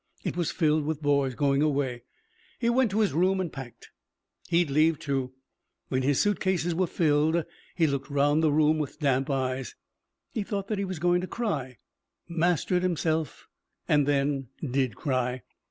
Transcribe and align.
It 0.23 0.35
was 0.35 0.49
filled 0.49 0.83
with 0.85 1.03
boys. 1.03 1.35
Going 1.35 1.61
away. 1.61 2.05
He 2.57 2.71
went 2.71 2.89
to 2.89 3.01
his 3.01 3.13
room 3.13 3.39
and 3.39 3.53
packed. 3.53 3.91
He'd 4.49 4.71
leave, 4.71 4.97
too. 4.97 5.33
When 5.89 6.01
his 6.01 6.19
suit 6.19 6.39
cases 6.39 6.73
were 6.73 6.87
filled, 6.87 7.45
he 7.75 7.85
looked 7.85 8.09
round 8.09 8.41
the 8.41 8.51
room 8.51 8.79
with 8.79 8.97
damp 8.97 9.29
eyes. 9.29 9.75
He 10.33 10.41
thought 10.41 10.69
that 10.69 10.79
he 10.79 10.85
was 10.85 10.97
going 10.97 11.21
to 11.21 11.27
cry, 11.27 11.77
mastered 12.27 12.81
himself, 12.81 13.47
and 13.87 14.07
then 14.07 14.47
did 14.67 14.95
cry. 14.95 15.43